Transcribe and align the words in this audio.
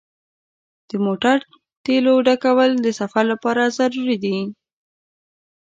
د 0.89 0.91
موټر 1.05 1.37
تیلو 1.85 2.15
ډکول 2.27 2.71
د 2.85 2.87
سفر 2.99 3.23
لپاره 3.33 3.73
ضروري 3.77 4.17
دي. 4.23 4.37